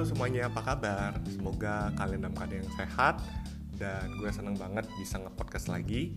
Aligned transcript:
semuanya, 0.00 0.48
apa 0.48 0.64
kabar? 0.64 1.12
Semoga 1.28 1.92
kalian 2.00 2.24
dalam 2.24 2.32
keadaan 2.32 2.64
yang 2.64 2.72
sehat 2.80 3.20
dan 3.76 4.08
gue 4.16 4.30
seneng 4.32 4.56
banget 4.56 4.88
bisa 4.96 5.20
nge-podcast 5.20 5.68
lagi. 5.68 6.16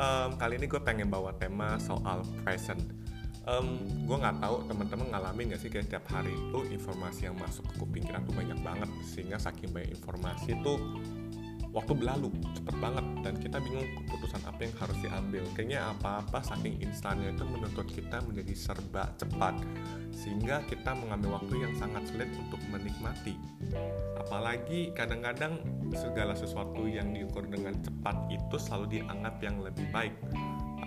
Um, 0.00 0.40
kali 0.40 0.56
ini 0.56 0.64
gue 0.64 0.80
pengen 0.80 1.12
bawa 1.12 1.36
tema 1.36 1.76
soal 1.76 2.24
present. 2.40 2.80
Um, 3.44 3.76
gue 4.08 4.16
nggak 4.16 4.40
tahu 4.40 4.64
teman-teman 4.64 5.06
ngalamin 5.12 5.52
gak 5.52 5.60
sih 5.60 5.68
kayak 5.68 5.92
tiap 5.92 6.08
hari 6.08 6.32
itu 6.32 6.60
informasi 6.72 7.28
yang 7.28 7.36
masuk 7.36 7.68
ke 7.68 7.74
kuping 7.80 8.04
kita 8.08 8.20
tuh 8.24 8.36
banyak 8.36 8.58
banget 8.64 8.88
sehingga 9.04 9.36
saking 9.40 9.72
banyak 9.72 9.96
informasi 9.96 10.56
tuh 10.60 10.76
waktu 11.70 11.92
berlalu 11.94 12.28
cepet 12.54 12.76
banget. 12.78 13.06
Dan 13.22 13.34
kita 13.38 13.58
bingung 13.62 13.86
keputusan 14.02 14.42
apa 14.46 14.60
yang 14.66 14.74
harus 14.78 14.98
diambil. 15.02 15.42
Kayaknya 15.54 15.80
apa-apa 15.96 16.38
saking 16.42 16.82
instannya 16.82 17.34
itu 17.34 17.44
menuntut 17.46 17.86
kita 17.90 18.18
menjadi 18.26 18.54
serba 18.54 19.10
cepat. 19.16 19.54
Sehingga 20.10 20.62
kita 20.66 20.94
mengambil 20.98 21.40
waktu 21.40 21.54
yang 21.62 21.74
sangat 21.78 22.06
sulit 22.10 22.28
untuk 22.36 22.60
menikmati. 22.68 23.38
Apalagi 24.18 24.90
kadang-kadang 24.92 25.62
segala 25.94 26.34
sesuatu 26.34 26.86
yang 26.86 27.14
diukur 27.14 27.46
dengan 27.46 27.74
cepat 27.80 28.16
itu 28.30 28.56
selalu 28.58 29.00
dianggap 29.00 29.36
yang 29.42 29.56
lebih 29.62 29.86
baik. 29.94 30.14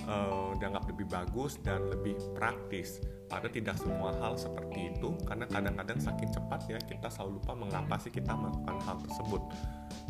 Uh, 0.03 0.51
dianggap 0.59 0.83
lebih 0.89 1.07
bagus 1.07 1.55
dan 1.63 1.87
lebih 1.87 2.17
praktis. 2.35 2.99
Padahal 3.31 3.55
tidak 3.55 3.77
semua 3.79 4.11
hal 4.19 4.35
seperti 4.35 4.91
itu. 4.91 5.15
Karena 5.23 5.47
kadang-kadang 5.47 6.01
saking 6.01 6.33
cepatnya 6.33 6.77
kita 6.83 7.07
selalu 7.07 7.39
lupa 7.39 7.53
mengapa 7.55 7.95
sih 8.01 8.11
kita 8.11 8.35
melakukan 8.35 8.77
hal 8.83 8.97
tersebut 8.99 9.41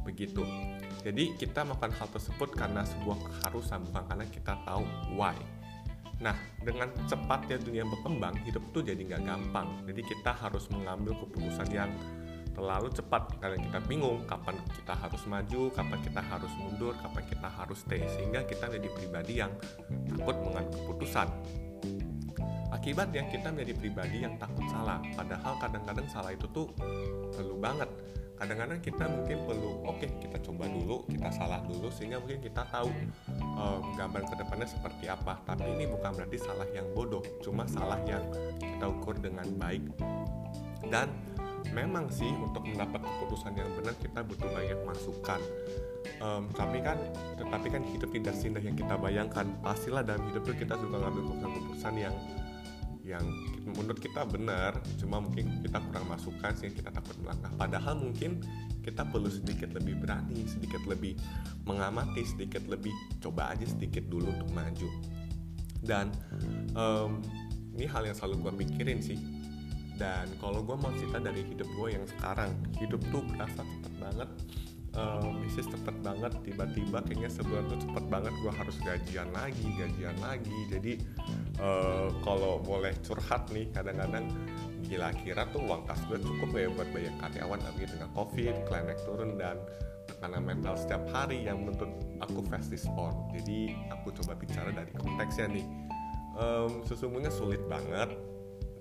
begitu 0.04 0.44
jadi 1.04 1.36
kita 1.36 1.68
melakukan 1.68 1.92
hal 2.00 2.08
tersebut 2.12 2.50
karena 2.56 2.84
sebuah 2.88 3.18
keharusan 3.20 3.84
bukan 3.92 4.04
karena 4.08 4.26
kita 4.32 4.54
tahu 4.64 4.84
why 5.16 5.36
Nah, 6.24 6.40
dengan 6.64 6.88
cepatnya 7.04 7.60
dunia 7.60 7.84
berkembang, 7.84 8.40
hidup 8.48 8.64
tuh 8.72 8.80
jadi 8.80 8.96
nggak 8.96 9.28
gampang. 9.28 9.84
Jadi 9.84 10.02
kita 10.08 10.32
harus 10.32 10.72
mengambil 10.72 11.20
keputusan 11.20 11.68
yang 11.68 11.92
terlalu 12.54 12.88
cepat 12.94 13.34
karena 13.42 13.58
kita 13.60 13.80
bingung 13.90 14.24
kapan 14.30 14.56
kita 14.78 14.94
harus 14.94 15.26
maju, 15.26 15.74
kapan 15.74 16.00
kita 16.06 16.22
harus 16.22 16.54
mundur, 16.62 16.94
kapan 17.02 17.24
kita 17.26 17.50
harus 17.50 17.82
stay 17.82 18.06
sehingga 18.14 18.46
kita 18.46 18.70
menjadi 18.70 18.90
pribadi 18.94 19.34
yang 19.42 19.52
takut 20.14 20.38
mengambil 20.38 20.72
keputusan. 20.86 21.28
Akibatnya 22.74 23.30
kita 23.30 23.54
menjadi 23.54 23.74
pribadi 23.78 24.26
yang 24.26 24.34
takut 24.42 24.66
salah, 24.66 24.98
padahal 25.14 25.62
kadang-kadang 25.62 26.10
salah 26.10 26.34
itu 26.34 26.50
tuh 26.50 26.74
perlu 27.30 27.62
banget. 27.62 27.86
Kadang-kadang 28.34 28.82
kita 28.82 29.06
mungkin 29.06 29.38
perlu 29.46 29.86
oke 29.86 30.02
okay, 30.02 30.10
kita 30.18 30.42
coba 30.42 30.66
dulu 30.66 31.06
kita 31.06 31.30
salah 31.32 31.62
dulu 31.64 31.88
sehingga 31.94 32.18
mungkin 32.18 32.42
kita 32.42 32.66
tahu 32.66 32.90
um, 33.56 33.94
gambaran 33.94 34.26
ke 34.26 34.36
depannya 34.42 34.68
seperti 34.68 35.06
apa. 35.06 35.38
Tapi 35.46 35.70
ini 35.70 35.86
bukan 35.86 36.12
berarti 36.18 36.38
salah 36.42 36.66
yang 36.74 36.90
bodoh 36.98 37.22
cuma 37.46 37.70
salah 37.70 38.02
yang 38.10 38.26
kita 38.58 38.90
ukur 38.90 39.22
dengan 39.22 39.46
baik. 39.56 39.86
Dan 40.90 41.14
memang 41.72 42.10
sih 42.10 42.28
untuk 42.42 42.66
mendapat 42.66 43.06
keputusan 43.06 43.54
yang 43.54 43.70
benar 43.80 43.96
kita 44.02 44.20
butuh 44.26 44.50
banyak 44.50 44.80
masukan. 44.82 45.40
Um, 46.20 46.52
tapi 46.52 46.84
kan 46.84 47.00
tetapi 47.38 47.68
kan 47.70 47.86
hidup 47.86 48.10
tidak 48.12 48.34
seindah 48.34 48.60
yang 48.66 48.76
kita 48.76 48.98
bayangkan. 48.98 49.46
Pastilah 49.62 50.02
dalam 50.02 50.26
hidup 50.34 50.42
itu 50.50 50.66
kita 50.68 50.76
juga 50.82 51.06
ngambil 51.06 51.22
keputusan-keputusan 51.32 51.96
yang 52.02 52.16
yang 53.04 53.24
menurut 53.68 54.00
kita 54.00 54.24
benar 54.24 54.80
cuma 54.96 55.20
mungkin 55.20 55.60
kita 55.60 55.84
kurang 55.92 56.08
masukan 56.08 56.56
sih 56.56 56.72
kita 56.72 56.90
takut 56.90 57.20
melangkah. 57.20 57.52
Padahal 57.60 58.00
mungkin 58.00 58.40
kita 58.80 59.04
perlu 59.08 59.28
sedikit 59.28 59.76
lebih 59.76 60.00
berani 60.00 60.48
sedikit 60.48 60.84
lebih 60.88 61.20
mengamati 61.68 62.24
sedikit 62.24 62.64
lebih 62.68 62.96
coba 63.20 63.52
aja 63.52 63.68
sedikit 63.68 64.08
dulu 64.08 64.32
untuk 64.32 64.50
maju. 64.56 64.90
Dan 65.84 66.16
um, 66.80 67.20
ini 67.76 67.84
hal 67.92 68.08
yang 68.08 68.16
selalu 68.16 68.48
gue 68.48 68.54
pikirin 68.64 69.04
sih. 69.04 69.20
Dan 70.00 70.26
kalau 70.40 70.64
gue 70.64 70.74
mau 70.74 70.90
cerita 70.96 71.20
dari 71.20 71.44
hidup 71.44 71.68
gue 71.76 71.88
yang 71.92 72.06
sekarang 72.08 72.56
hidup 72.80 73.04
tuh 73.12 73.22
berasa 73.30 73.62
cepet 73.62 73.94
banget 74.00 74.30
uh, 74.98 75.26
bisnis 75.42 75.68
cepet 75.70 75.96
banget 76.02 76.34
tiba-tiba 76.46 77.02
kayaknya 77.06 77.30
sebulan 77.30 77.66
tuh 77.70 77.80
cepet 77.82 78.06
banget 78.10 78.34
gue 78.42 78.52
harus 78.54 78.76
gajian 78.82 79.30
lagi 79.34 79.68
gajian 79.78 80.18
lagi. 80.22 80.60
Jadi 80.70 80.94
uh, 81.62 82.10
kalau 82.22 82.62
boleh 82.62 82.94
curhat 83.02 83.50
nih 83.50 83.70
kadang-kadang 83.74 84.30
gila 84.84 85.10
kira 85.24 85.48
tuh 85.50 85.64
uang 85.64 85.88
kas 85.88 86.02
gue 86.12 86.20
cukup 86.20 86.50
ya 86.54 86.68
buat 86.70 86.90
bayar 86.92 87.14
karyawan 87.24 87.62
lagi 87.64 87.84
dengan 87.88 88.10
covid 88.12 88.56
klien 88.68 88.84
naik 88.84 89.00
turun 89.08 89.40
dan 89.40 89.58
tekanan 90.04 90.44
mental 90.44 90.76
setiap 90.76 91.04
hari 91.16 91.48
yang 91.48 91.64
menuntut 91.64 91.90
aku 92.20 92.44
fast 92.52 92.70
respond. 92.70 93.16
Jadi 93.32 93.72
aku 93.92 94.12
coba 94.22 94.36
bicara 94.36 94.70
dari 94.76 94.92
konteksnya 94.94 95.48
nih. 95.48 95.66
Um, 96.34 96.84
sesungguhnya 96.84 97.32
sulit 97.32 97.64
banget. 97.72 98.12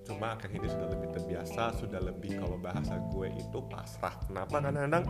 Cuma 0.03 0.35
akhir 0.35 0.51
ini 0.51 0.67
sudah 0.67 0.91
lebih 0.91 1.15
terbiasa 1.15 1.79
sudah 1.79 2.03
lebih 2.03 2.35
kalau 2.35 2.59
bahasa 2.59 2.99
gue 3.15 3.31
itu 3.39 3.59
pasrah. 3.71 4.11
Kenapa? 4.27 4.59
Kadang-kadang 4.59 5.07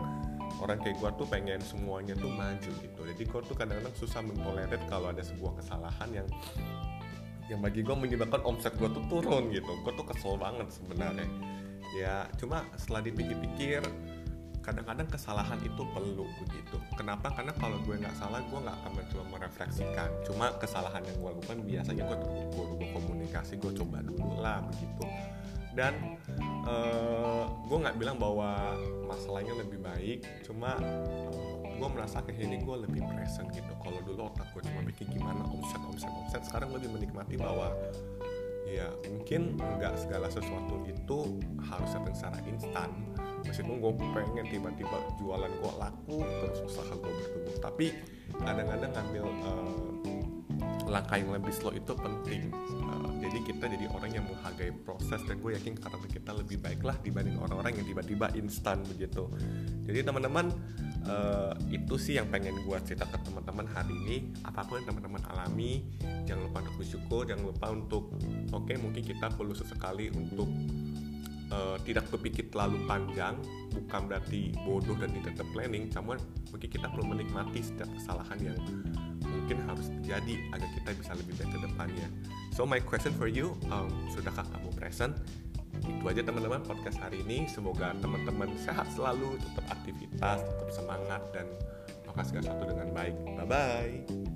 orang 0.62 0.78
kayak 0.82 0.96
gue 1.02 1.10
tuh 1.18 1.26
pengen 1.26 1.60
semuanya 1.62 2.14
tuh 2.14 2.30
maju 2.30 2.70
gitu. 2.82 3.00
Jadi 3.02 3.22
gue 3.26 3.40
tuh 3.42 3.56
kadang-kadang 3.56 3.94
susah 3.98 4.20
mentolerir 4.22 4.80
kalau 4.86 5.10
ada 5.10 5.22
sebuah 5.22 5.58
kesalahan 5.58 6.10
yang 6.12 6.28
yang 7.50 7.60
bagi 7.60 7.84
gue 7.84 7.92
menyebabkan 7.92 8.40
omset 8.46 8.72
gue 8.78 8.88
tuh 8.88 9.04
turun 9.10 9.50
gitu. 9.50 9.72
Gue 9.82 9.92
tuh 9.92 10.06
kesel 10.06 10.34
banget 10.38 10.68
sebenarnya. 10.70 11.28
Ya 11.94 12.26
cuma 12.40 12.64
setelah 12.74 13.04
dipikir-pikir 13.06 13.84
kadang-kadang 14.64 15.04
kesalahan 15.12 15.60
itu 15.60 15.82
perlu 15.92 16.24
begitu. 16.40 16.80
Kenapa? 16.96 17.28
Karena 17.36 17.52
kalau 17.60 17.76
gue 17.84 18.00
nggak 18.00 18.16
salah 18.16 18.40
gue 18.40 18.58
nggak 18.64 18.76
akan 18.80 18.92
mencoba 18.96 19.24
merefleksikan. 19.36 20.08
Cuma 20.24 20.56
kesalahan 20.56 21.04
yang 21.04 21.16
gue 21.20 21.30
lakukan 21.36 21.58
biasanya 21.68 22.02
gue 22.08 22.16
gue, 22.48 22.64
gue 22.80 22.88
komunikasi 22.96 23.60
gue 23.60 23.72
coba 23.76 24.00
dulu 24.00 24.40
lah 24.40 24.64
begitu. 24.64 25.04
Dan 25.74 26.16
uh, 26.64 27.13
gue 27.74 27.82
nggak 27.82 27.98
bilang 27.98 28.22
bahwa 28.22 28.78
masalahnya 29.02 29.50
lebih 29.58 29.82
baik 29.82 30.22
cuma 30.46 30.78
gue 31.74 31.88
merasa 31.90 32.22
kayak 32.22 32.46
ini 32.46 32.62
gue 32.62 32.76
lebih 32.86 33.02
present 33.02 33.50
gitu. 33.50 33.66
Kalau 33.82 33.98
dulu 34.06 34.30
otak 34.30 34.46
gue 34.54 34.62
cuma 34.62 34.86
bikin 34.86 35.10
gimana 35.10 35.42
omset 35.42 35.82
omset 35.82 36.06
omset. 36.06 36.46
Sekarang 36.46 36.70
lebih 36.70 36.94
menikmati 36.94 37.34
bahwa 37.34 37.74
ya 38.70 38.94
mungkin 39.10 39.58
nggak 39.58 40.06
segala 40.06 40.30
sesuatu 40.30 40.86
itu 40.86 41.42
harus 41.66 41.90
datang 41.98 42.14
secara 42.14 42.38
instan. 42.46 42.90
Meskipun 43.42 43.82
gue 43.82 43.92
pengen 44.22 44.46
tiba-tiba 44.54 44.98
jualan 45.18 45.50
gue 45.50 45.72
laku 45.74 46.22
terus 46.22 46.62
usaha 46.62 46.94
gue 46.94 47.10
bertumbuh. 47.10 47.58
Tapi 47.58 47.86
kadang-kadang 48.38 48.94
ngambil 48.94 49.26
uh, 49.50 49.74
langkah 50.84 51.16
yang 51.16 51.32
lebih 51.32 51.52
slow 51.54 51.72
itu 51.72 51.92
penting. 51.96 52.52
Uh, 52.84 53.08
jadi 53.24 53.38
kita 53.44 53.64
jadi 53.66 53.86
orang 53.88 54.10
yang 54.12 54.24
menghargai 54.28 54.70
proses 54.84 55.20
dan 55.24 55.40
gue 55.40 55.56
yakin 55.56 55.74
karena 55.80 56.06
kita 56.06 56.30
lebih 56.36 56.58
baik 56.60 56.80
lah 56.84 56.96
dibanding 57.00 57.40
orang-orang 57.40 57.80
yang 57.80 57.86
tiba-tiba 57.88 58.26
instan 58.36 58.84
begitu. 58.84 59.26
Jadi 59.88 60.00
teman-teman 60.04 60.52
uh, 61.08 61.52
itu 61.72 61.94
sih 61.96 62.20
yang 62.20 62.28
pengen 62.28 62.54
gue 62.62 62.76
cerita 62.84 63.08
ke 63.08 63.18
teman-teman 63.24 63.66
hari 63.70 63.94
ini. 64.06 64.16
Apa 64.44 64.66
pun 64.68 64.82
yang 64.82 64.92
teman-teman 64.92 65.22
alami 65.32 65.84
jangan 66.24 66.48
lupa 66.48 66.58
untuk 66.64 66.76
bersyukur 66.80 67.22
jangan 67.28 67.44
lupa 67.52 67.66
untuk 67.70 68.04
oke 68.50 68.64
okay, 68.64 68.76
mungkin 68.80 69.02
kita 69.04 69.26
perlu 69.32 69.52
sesekali 69.52 70.08
untuk 70.12 70.48
uh, 71.52 71.76
tidak 71.84 72.08
berpikir 72.08 72.48
terlalu 72.48 72.80
panjang 72.88 73.36
bukan 73.72 74.02
berarti 74.08 74.56
bodoh 74.64 74.96
dan 74.96 75.12
tidak 75.12 75.34
terplanning 75.38 75.92
namun 75.92 76.16
mungkin 76.48 76.68
kita 76.68 76.86
perlu 76.88 77.04
menikmati 77.04 77.60
setiap 77.60 77.88
kesalahan 77.92 78.38
yang 78.40 78.58
mungkin 79.44 79.60
harus 79.68 79.92
terjadi 80.00 80.34
agar 80.56 80.68
kita 80.72 80.90
bisa 80.96 81.12
lebih 81.12 81.36
baik 81.36 81.52
ke 81.52 81.58
depannya. 81.60 82.08
So 82.56 82.64
my 82.64 82.80
question 82.80 83.12
for 83.12 83.28
you 83.28 83.52
um, 83.68 83.92
sudahkah 84.08 84.48
kamu 84.48 84.72
present? 84.72 85.20
Itu 85.84 86.08
aja 86.08 86.24
teman-teman 86.24 86.64
podcast 86.64 86.96
hari 86.96 87.20
ini. 87.20 87.44
Semoga 87.44 87.92
teman-teman 88.00 88.56
sehat 88.56 88.88
selalu 88.96 89.36
tetap 89.36 89.68
aktivitas 89.68 90.40
tetap 90.40 90.68
semangat 90.72 91.20
dan 91.36 91.44
melakukan 92.08 92.24
segala 92.24 92.42
sesuatu 92.48 92.64
dengan 92.72 92.88
baik. 92.96 93.14
Bye 93.36 93.44
bye 93.44 94.33